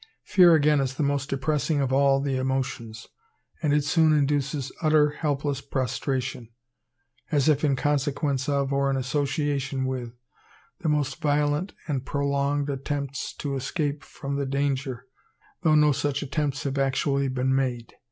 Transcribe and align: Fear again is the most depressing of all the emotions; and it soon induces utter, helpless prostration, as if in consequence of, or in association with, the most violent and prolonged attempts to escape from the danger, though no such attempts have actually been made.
Fear 0.23 0.55
again 0.55 0.79
is 0.81 0.95
the 0.95 1.03
most 1.03 1.29
depressing 1.29 1.79
of 1.79 1.93
all 1.93 2.19
the 2.19 2.35
emotions; 2.35 3.05
and 3.61 3.71
it 3.71 3.83
soon 3.85 4.13
induces 4.17 4.71
utter, 4.81 5.11
helpless 5.11 5.61
prostration, 5.61 6.49
as 7.31 7.47
if 7.47 7.63
in 7.63 7.75
consequence 7.75 8.49
of, 8.49 8.73
or 8.73 8.89
in 8.89 8.97
association 8.97 9.85
with, 9.85 10.15
the 10.79 10.89
most 10.89 11.21
violent 11.21 11.73
and 11.87 12.03
prolonged 12.03 12.67
attempts 12.67 13.31
to 13.35 13.55
escape 13.55 14.03
from 14.03 14.37
the 14.37 14.45
danger, 14.47 15.05
though 15.61 15.75
no 15.75 15.91
such 15.91 16.23
attempts 16.23 16.63
have 16.63 16.79
actually 16.79 17.27
been 17.27 17.53
made. 17.53 17.93